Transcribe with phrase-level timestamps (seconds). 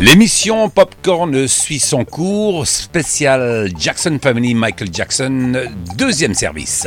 [0.00, 5.54] L'émission Popcorn suit son cours, spécial Jackson Family Michael Jackson,
[5.96, 6.86] deuxième service.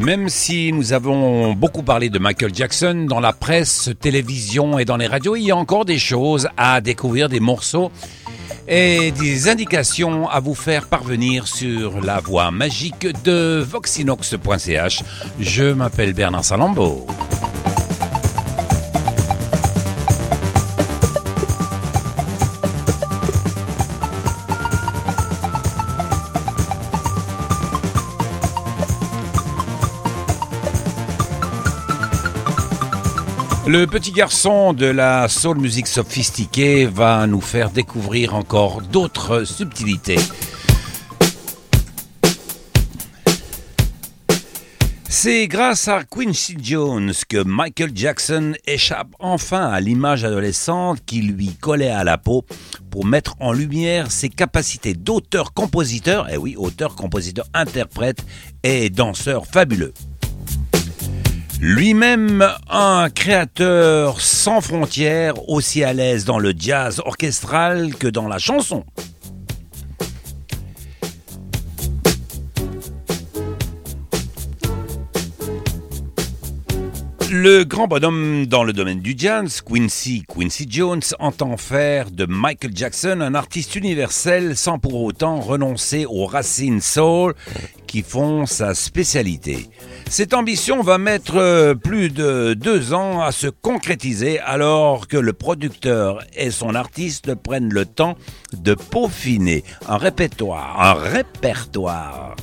[0.00, 4.96] Même si nous avons beaucoup parlé de Michael Jackson dans la presse, télévision et dans
[4.96, 7.92] les radios, il y a encore des choses à découvrir, des morceaux
[8.68, 15.02] et des indications à vous faire parvenir sur la voie magique de voxinox.ch.
[15.40, 17.06] Je m'appelle Bernard Salambo.
[33.68, 40.16] Le petit garçon de la soul musique sophistiquée va nous faire découvrir encore d'autres subtilités.
[45.10, 51.50] C'est grâce à Quincy Jones que Michael Jackson échappe enfin à l'image adolescente qui lui
[51.60, 52.46] collait à la peau
[52.90, 58.24] pour mettre en lumière ses capacités d'auteur-compositeur, et eh oui, auteur-compositeur-interprète
[58.62, 59.92] et danseur fabuleux.
[61.60, 68.38] Lui-même un créateur sans frontières, aussi à l'aise dans le jazz orchestral que dans la
[68.38, 68.84] chanson.
[77.30, 82.70] Le grand bonhomme dans le domaine du jazz, Quincy Quincy Jones, entend faire de Michael
[82.74, 87.34] Jackson un artiste universel sans pour autant renoncer aux racines soul
[87.86, 89.68] qui font sa spécialité.
[90.08, 95.34] Cette ambition va mettre euh, plus de deux ans à se concrétiser alors que le
[95.34, 98.16] producteur et son artiste prennent le temps
[98.54, 102.36] de peaufiner un répertoire, un répertoire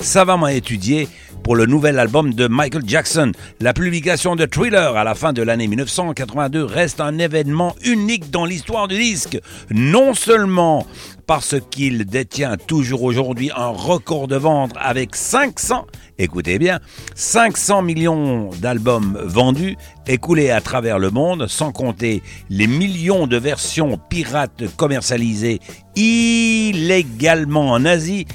[0.00, 1.08] savamment étudié
[1.42, 3.32] pour le nouvel album de Michael Jackson.
[3.60, 8.44] La publication de Thriller à la fin de l'année 1982 reste un événement unique dans
[8.44, 9.38] l'histoire du disque.
[9.70, 10.86] Non seulement
[11.26, 15.86] parce qu'il détient toujours aujourd'hui un record de vente avec 500,
[16.18, 16.80] écoutez bien,
[17.14, 19.76] 500 millions d'albums vendus,
[20.06, 25.60] écoulés à travers le monde, sans compter les millions de versions pirates commercialisées
[25.96, 28.26] illégalement en Asie,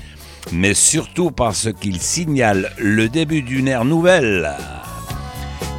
[0.51, 4.51] mais surtout parce qu'il signale le début d'une ère nouvelle.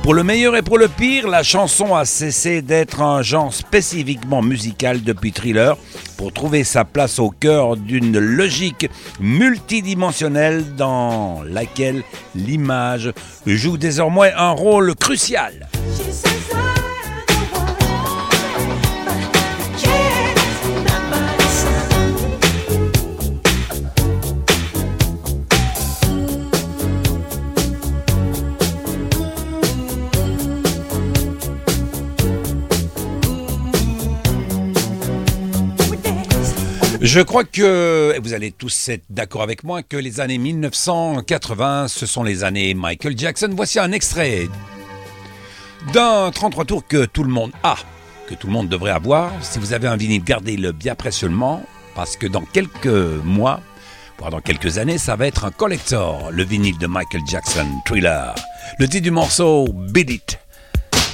[0.05, 4.43] Pour le meilleur et pour le pire, la chanson a cessé d'être un genre spécifiquement
[4.43, 5.79] musical depuis Thriller
[6.19, 12.03] pour trouver sa place au cœur d'une logique multidimensionnelle dans laquelle
[12.35, 13.13] l'image
[13.47, 15.69] joue désormais un rôle crucial.
[37.15, 42.07] Je crois que vous allez tous être d'accord avec moi que les années 1980, ce
[42.07, 43.51] sont les années Michael Jackson.
[43.53, 44.49] Voici un extrait
[45.93, 47.77] d'un 33 tours que tout le monde a,
[48.27, 49.31] que tout le monde devrait avoir.
[49.43, 51.63] Si vous avez un vinyle, gardez-le bien précieusement,
[51.95, 53.61] parce que dans quelques mois,
[54.19, 58.35] voire dans quelques années, ça va être un collector, le vinyle de Michael Jackson, Thriller.
[58.81, 60.39] Le titre du morceau, Beat It.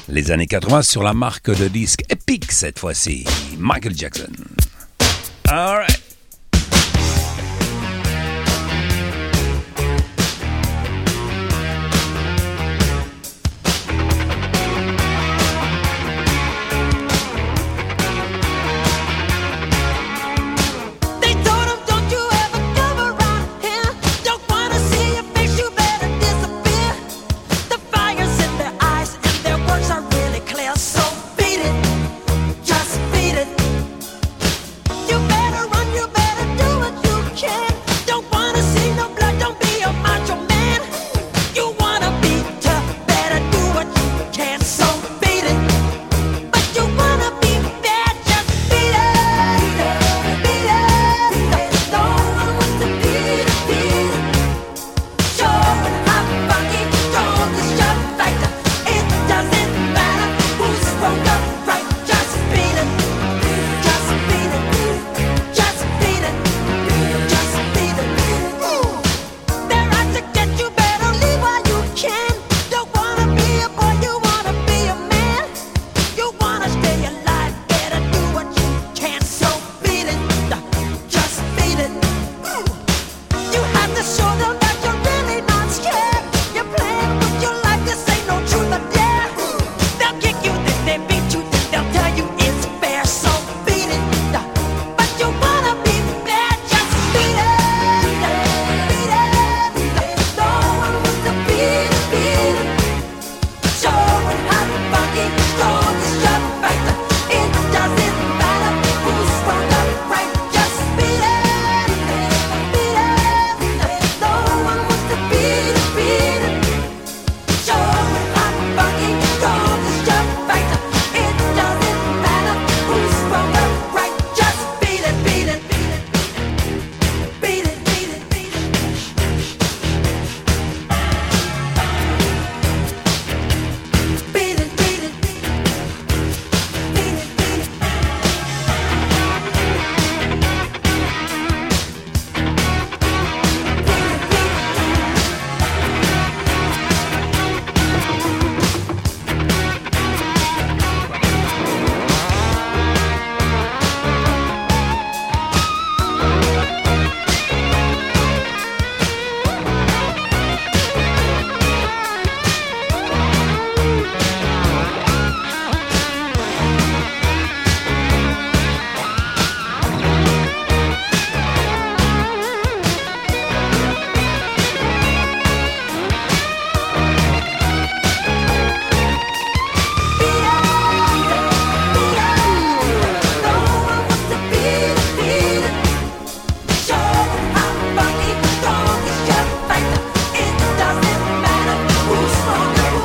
[0.09, 3.27] Les années 80 sur la marque de disque Epic cette fois-ci,
[3.59, 4.33] Michael Jackson.
[5.53, 6.00] All right.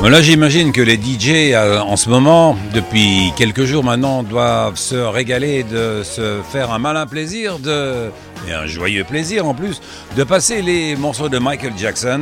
[0.09, 4.95] Là, j'imagine que les DJ euh, en ce moment, depuis quelques jours maintenant, doivent se
[4.95, 8.11] régaler de se faire un malin plaisir, de,
[8.47, 9.81] et un joyeux plaisir en plus,
[10.15, 12.21] de passer les morceaux de Michael Jackson.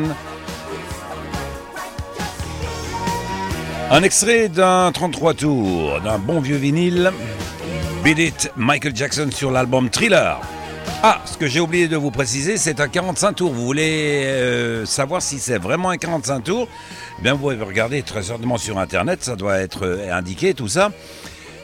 [3.91, 7.12] Un extrait d'un 33 tours, d'un bon vieux vinyle,
[8.03, 10.39] Beat It Michael Jackson sur l'album Thriller.
[11.06, 13.51] Ah, ce que j'ai oublié de vous préciser, c'est un 45 tours.
[13.51, 16.68] Vous voulez euh, savoir si c'est vraiment un 45 tours?
[17.21, 20.91] Bien, vous pouvez regarder très certainement sur Internet, ça doit être euh, indiqué, tout ça.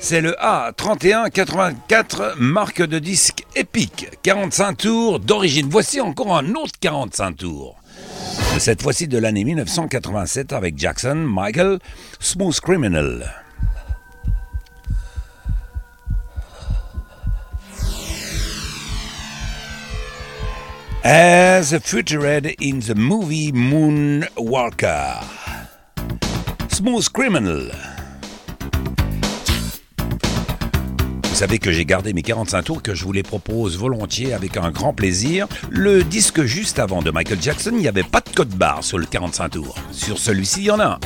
[0.01, 5.67] C'est le A3184, marque de disque épique, 45 tours d'origine.
[5.69, 7.75] Voici encore un autre 45 tours.
[8.57, 11.79] Cette fois-ci de l'année 1987 avec Jackson, Michael,
[12.19, 13.48] Smooth Criminal.
[21.03, 25.23] As featured in the movie Moonwalker.
[26.69, 27.71] Smooth Criminal.
[31.23, 34.57] Vous savez que j'ai gardé mes 45 tours que je vous les propose volontiers avec
[34.57, 35.47] un grand plaisir.
[35.69, 38.97] Le disque juste avant de Michael Jackson, il n'y avait pas de code barre sur
[38.97, 39.75] le 45 tours.
[39.91, 40.99] Sur celui-ci, il y en a un.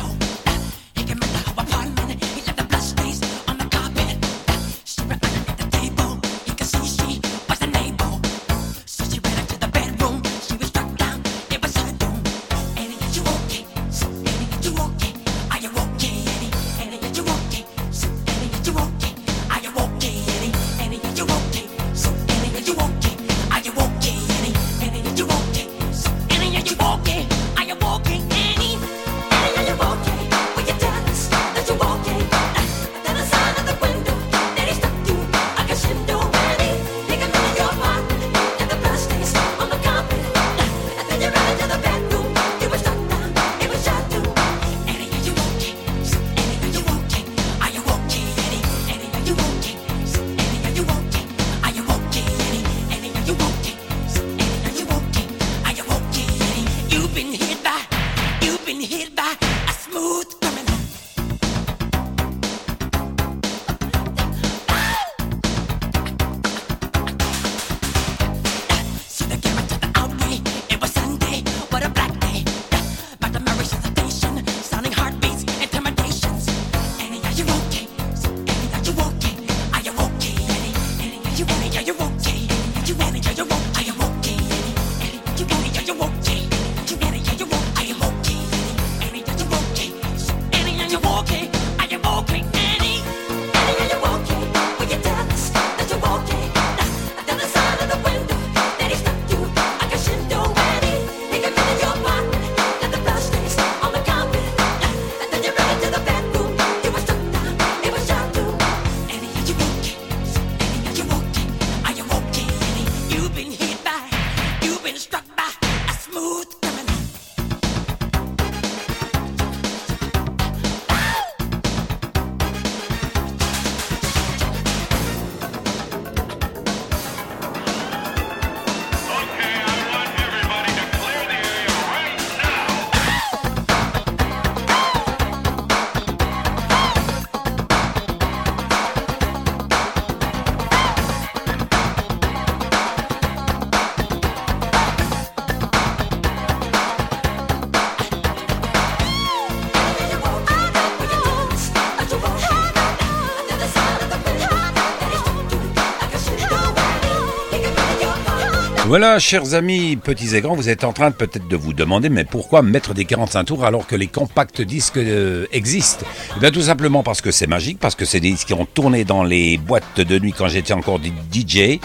[158.93, 162.25] Voilà, chers amis, petits et grands, vous êtes en train peut-être de vous demander, mais
[162.25, 166.05] pourquoi mettre des 45 tours alors que les compacts disques euh, existent?
[166.37, 168.67] Eh bien, tout simplement parce que c'est magique, parce que c'est des disques qui ont
[168.67, 170.99] tourné dans les boîtes de nuit quand j'étais encore
[171.33, 171.79] DJ.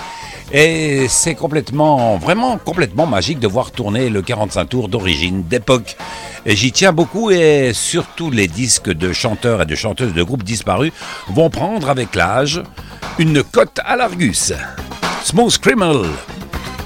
[0.52, 5.96] Et c'est complètement, vraiment complètement magique de voir tourner le 45 tours d'origine, d'époque.
[6.44, 10.44] Et j'y tiens beaucoup et surtout les disques de chanteurs et de chanteuses de groupes
[10.44, 10.92] disparus
[11.28, 12.62] vont prendre avec l'âge
[13.18, 14.52] une cote à l'Argus.
[15.24, 16.04] Smooth Criminal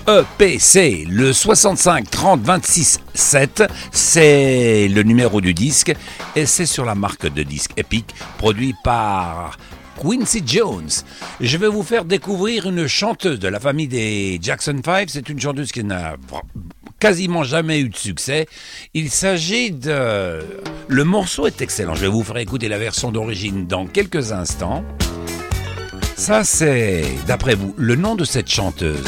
[0.08, 5.94] EPC, le 65 30 26 7, c'est le numéro du disque
[6.34, 9.58] et c'est sur la marque de disque Epic produit par
[10.00, 10.90] Quincy Jones.
[11.40, 15.08] Je vais vous faire découvrir une chanteuse de la famille des Jackson 5.
[15.08, 16.16] C'est une chanteuse qui n'a
[16.98, 18.48] quasiment jamais eu de succès.
[18.94, 20.40] Il s'agit de...
[20.88, 21.94] Le morceau est excellent.
[21.94, 24.84] Je vais vous faire écouter la version d'origine dans quelques instants.
[26.16, 29.04] Ça, c'est, d'après vous, le nom de cette chanteuse.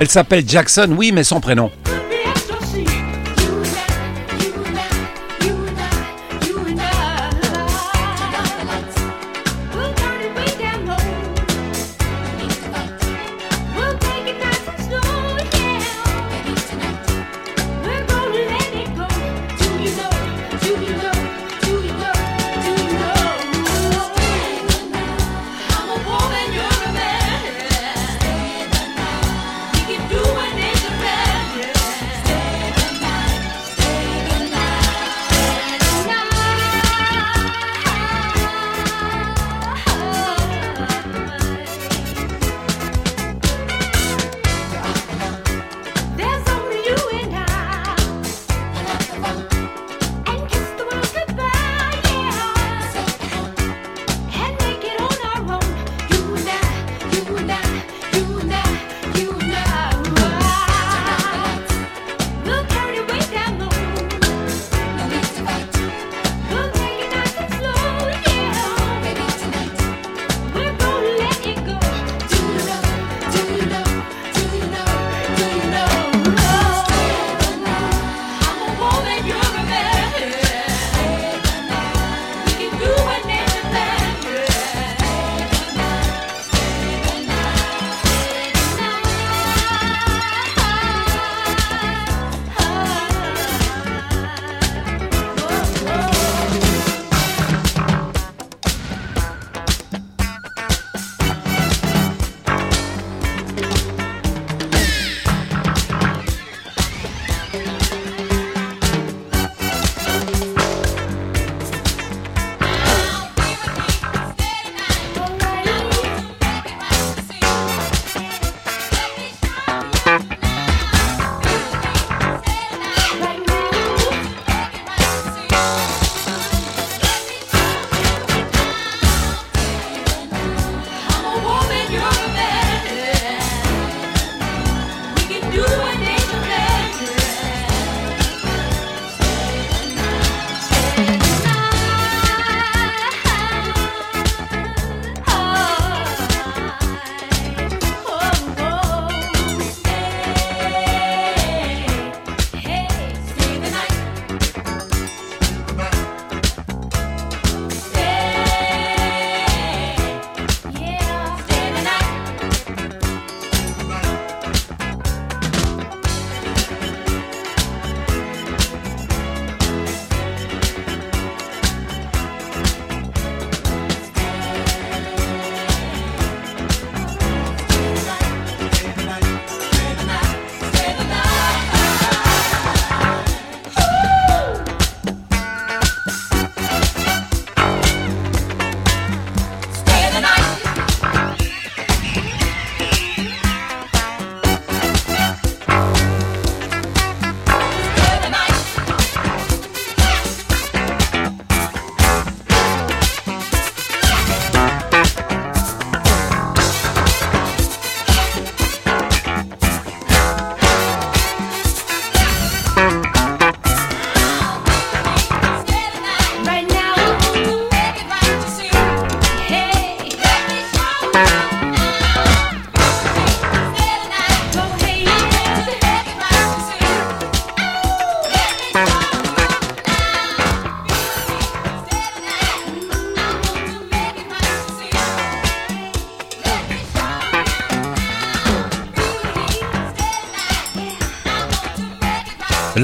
[0.00, 1.72] Elle s'appelle Jackson, oui, mais son prénom.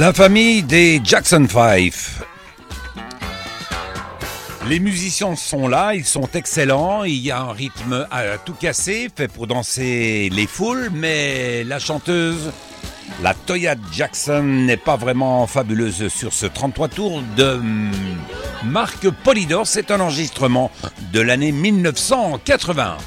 [0.04, 1.90] La famille des Jackson 5.
[4.68, 9.08] Les musiciens sont là, ils sont excellents, il y a un rythme à tout casser,
[9.16, 12.52] fait pour danser les foules, mais la chanteuse,
[13.22, 17.58] la Toya Jackson, n'est pas vraiment fabuleuse sur ce 33 tours de
[18.62, 19.66] Marc Polydor.
[19.66, 20.70] C'est un enregistrement
[21.14, 22.98] de l'année 1981.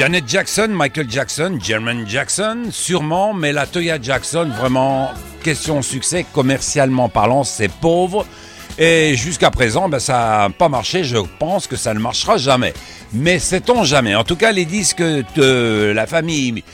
[0.00, 5.10] Janet Jackson, Michael Jackson, Jermaine Jackson, sûrement, mais la Toya Jackson, vraiment,
[5.42, 8.24] question succès, commercialement parlant, c'est pauvre.
[8.78, 12.72] Et jusqu'à présent, ben, ça n'a pas marché, je pense que ça ne marchera jamais.
[13.12, 16.64] Mais sait-on jamais En tout cas, les disques de la famille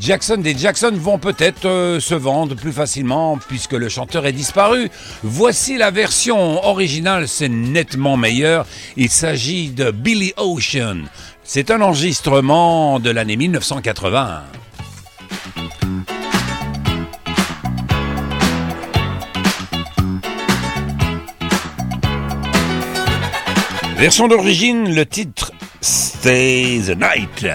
[0.00, 4.90] Jackson des Jackson vont peut-être euh, se vendre plus facilement puisque le chanteur est disparu.
[5.22, 8.66] Voici la version originale, c'est nettement meilleur.
[8.96, 11.04] Il s'agit de Billy Ocean.
[11.46, 14.44] C'est un enregistrement de l'année 1980.
[23.98, 27.46] Version d'origine, le titre Stay the Night.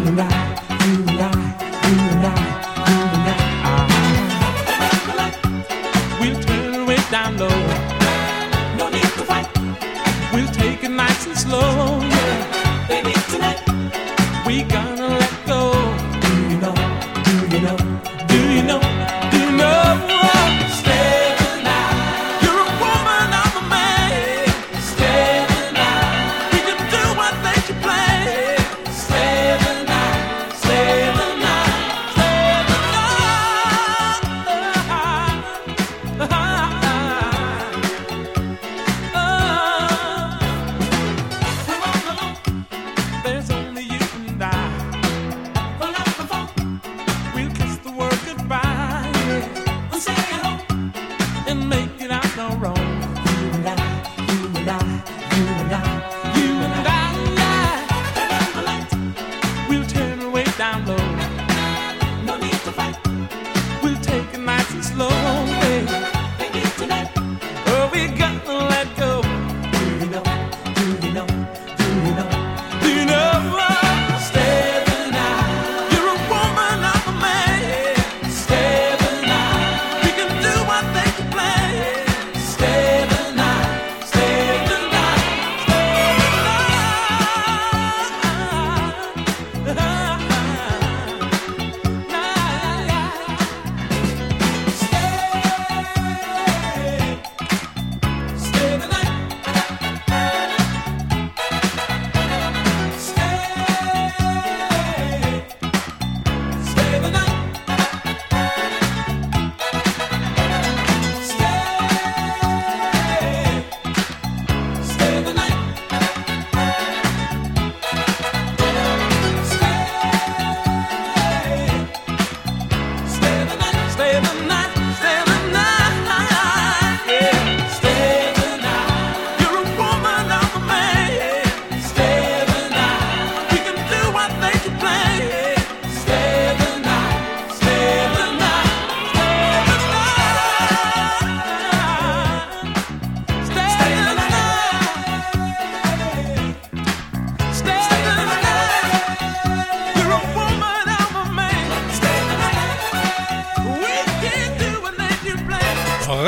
[0.00, 0.41] the night.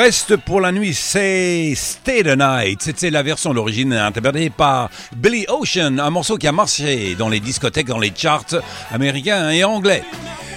[0.05, 2.83] Reste pour la nuit, c'est Stay the Night.
[2.83, 7.41] C'était la version d'origine interprétée par Billy Ocean, un morceau qui a marché dans les
[7.41, 8.55] discothèques, dans les charts
[8.91, 10.03] américains et anglais.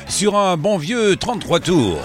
[0.09, 2.01] Sur un bon vieux 33 tours.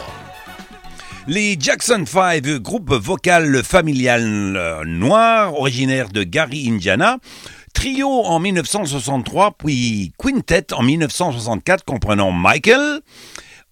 [1.26, 7.18] Les Jackson 5, groupe vocal familial noir originaire de Gary, Indiana,
[7.74, 13.00] trio en 1963, puis quintet en 1964 comprenant Michael,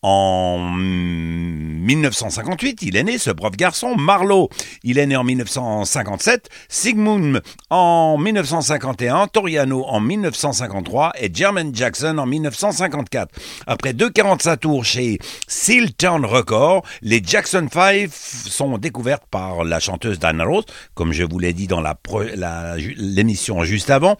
[0.02, 3.96] en 1958, il est né, ce brave garçon.
[3.96, 4.48] Marlowe,
[4.82, 6.48] il est né en 1957.
[6.68, 9.26] Sigmund en 1951.
[9.26, 11.12] Toriano en 1953.
[11.20, 13.34] Et Jermaine Jackson en 1954.
[13.66, 20.18] Après deux 45 tours chez Sealtown Records, les Jackson 5 sont découvertes par la chanteuse
[20.18, 21.82] Diana Rose, comme je vous l'ai dit dans
[22.96, 24.16] l'émission juste avant.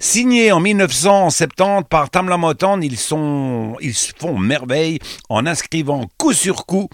[0.00, 6.88] Signés en 1970 par Tamla Motown, ils, font merveille en inscrivant coup sur coup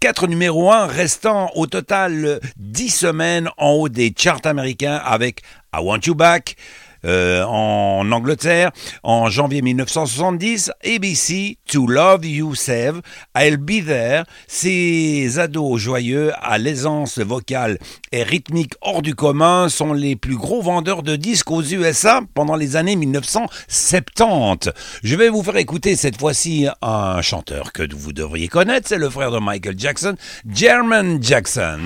[0.00, 5.42] quatre numéros 1 restant au total 10 semaines en haut des charts américains avec
[5.72, 6.56] I Want You Back,
[7.04, 8.70] euh, en Angleterre
[9.02, 10.70] en janvier 1970.
[10.84, 13.00] ABC, To Love You Save,
[13.36, 14.24] I'll Be There.
[14.46, 17.78] Ces ados joyeux à l'aisance vocale
[18.12, 22.56] et rythmique hors du commun sont les plus gros vendeurs de disques aux USA pendant
[22.56, 24.70] les années 1970.
[25.02, 29.10] Je vais vous faire écouter cette fois-ci un chanteur que vous devriez connaître, c'est le
[29.10, 30.14] frère de Michael Jackson,
[30.48, 31.80] Jermaine Jackson.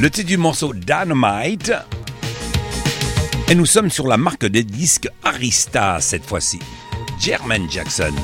[0.00, 1.72] Le titre du morceau Dynamite
[3.52, 6.58] et nous sommes sur la marque des disques Arista cette fois-ci.
[7.20, 8.14] Jermaine Jackson.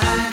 [0.00, 0.31] pie.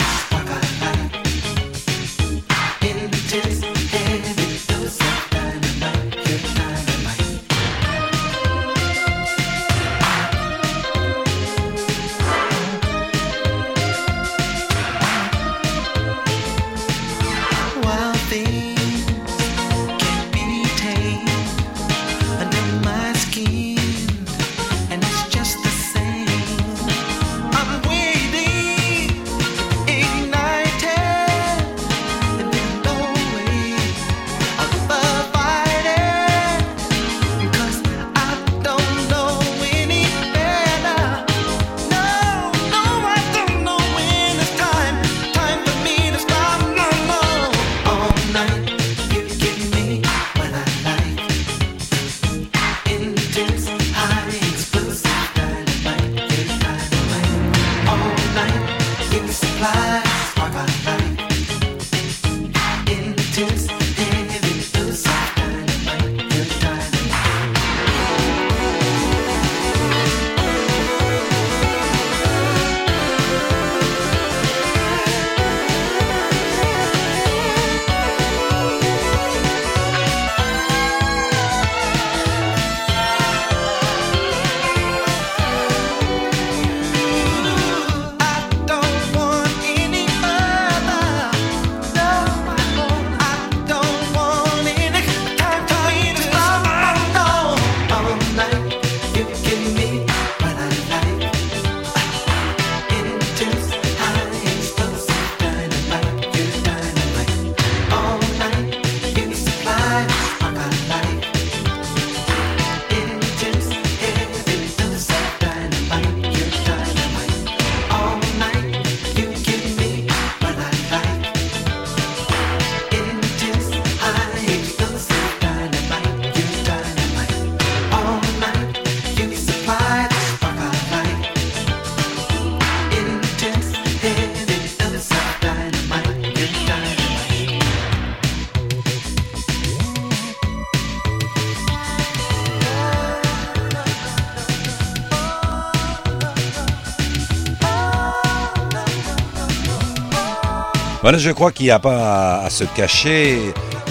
[151.17, 153.39] Je crois qu'il n'y a pas à, se cacher.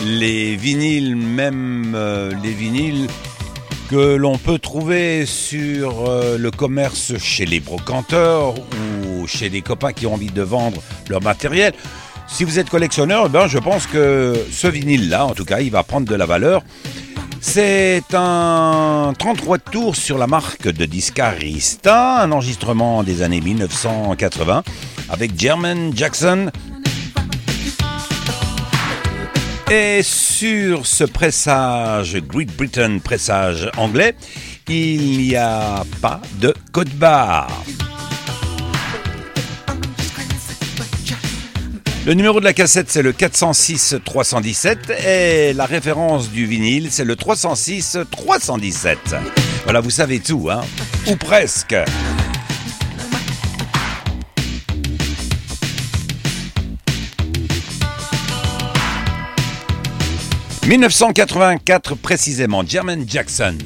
[0.04, 3.09] Les vinyles, même euh, les vinyles
[3.90, 9.92] que l'on peut trouver sur euh, le commerce chez les brocanteurs ou chez des copains
[9.92, 11.72] qui ont envie de vendre leur matériel.
[12.28, 15.70] Si vous êtes collectionneur, eh ben, je pense que ce vinyle-là, en tout cas, il
[15.70, 16.62] va prendre de la valeur.
[17.40, 24.62] C'est un 33 tours sur la marque de Discarista, un enregistrement des années 1980
[25.11, 26.50] avec Jermaine Jackson
[29.70, 34.14] et sur ce pressage Great Britain, pressage anglais,
[34.68, 37.64] il n'y a pas de code barre.
[42.07, 47.04] Le numéro de la cassette, c'est le 406 317 et la référence du vinyle, c'est
[47.04, 48.98] le 306 317.
[49.64, 50.62] Voilà, vous savez tout, hein
[51.09, 51.76] Ou presque.
[60.68, 63.57] 1984 précisément, Jermaine Jackson.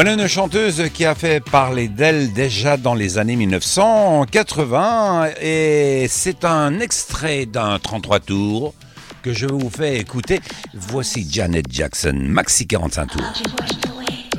[0.00, 6.44] Voilà une chanteuse qui a fait parler d'elle déjà dans les années 1980 et c'est
[6.44, 8.74] un extrait d'un 33 tours
[9.22, 10.38] que je vous fais écouter.
[10.72, 13.24] Voici Janet Jackson, maxi 45 tours.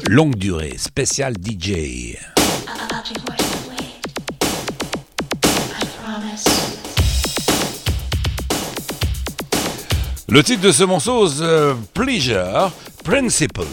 [0.08, 2.16] Longue durée, spécial DJ.
[10.30, 12.72] Le titre de ce morceau, c'est Pleasure
[13.04, 13.66] Principle.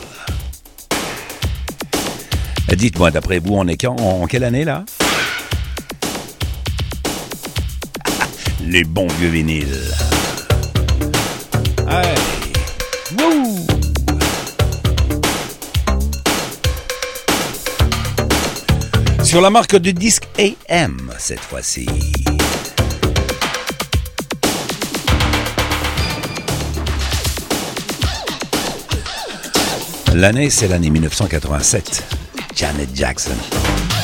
[2.75, 4.85] Dites-moi, d'après vous, on est en, en quelle année là?
[8.67, 9.81] Les bons vieux vinyles.
[11.89, 12.15] Hey.
[13.19, 13.67] Wouh
[19.23, 21.87] Sur la marque de disque AM cette fois-ci.
[30.15, 32.26] L'année, c'est l'année 1987.
[32.57, 33.96] Janet Jackson.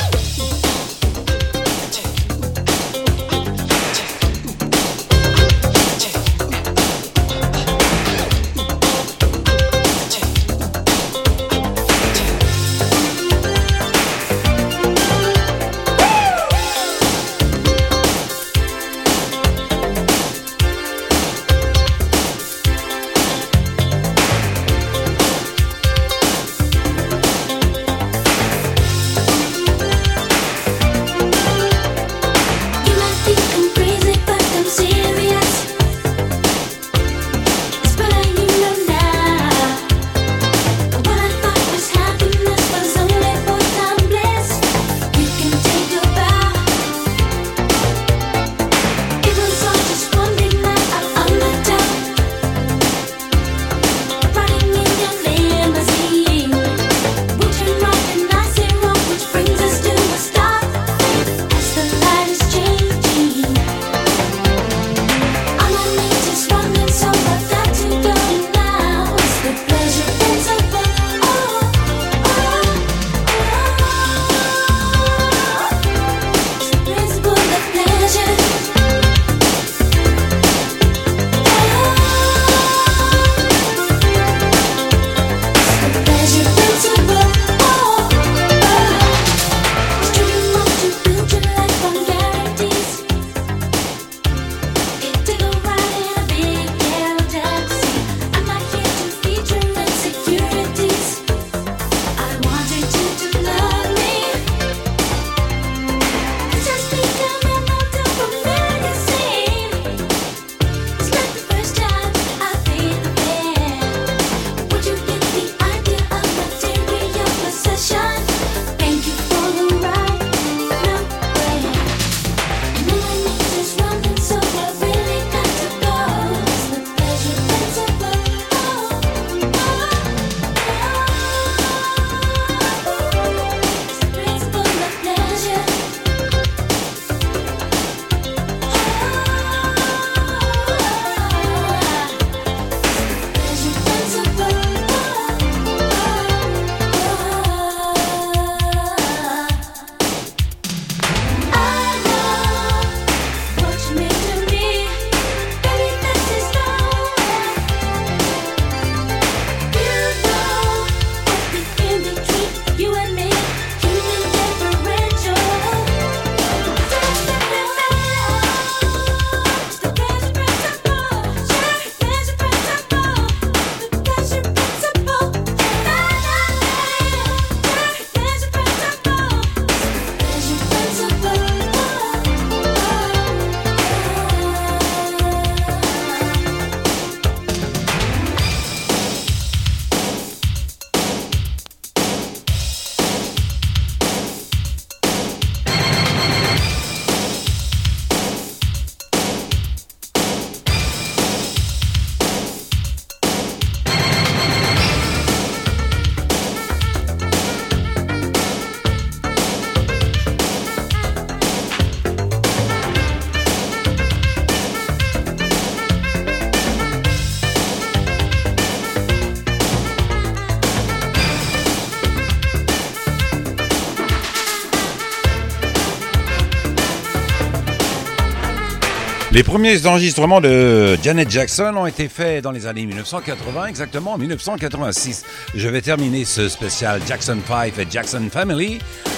[229.33, 234.17] Les premiers enregistrements de Janet Jackson ont été faits dans les années 1980, exactement en
[234.19, 235.25] 1986.
[235.55, 238.77] Je vais terminer ce spécial Jackson 5 et Jackson Family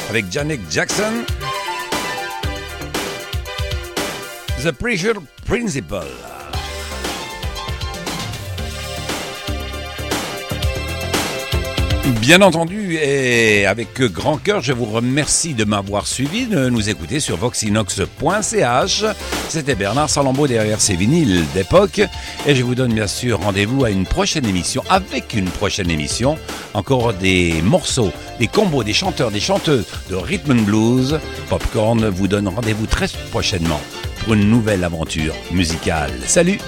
[0.09, 1.25] avec Janet Jackson.
[4.63, 6.07] The Pressure Principle.
[12.05, 17.19] Bien entendu, et avec grand cœur, je vous remercie de m'avoir suivi, de nous écouter
[17.19, 19.05] sur voxinox.ch.
[19.49, 22.01] C'était Bernard Salambeau derrière ses vinyles d'époque,
[22.45, 26.37] et je vous donne bien sûr rendez-vous à une prochaine émission, avec une prochaine émission,
[26.75, 31.19] encore des morceaux, des combos, des chanteurs, des chanteuses de rhythm and blues.
[31.49, 33.81] Popcorn vous donne rendez-vous très prochainement
[34.23, 36.11] pour une nouvelle aventure musicale.
[36.27, 36.59] Salut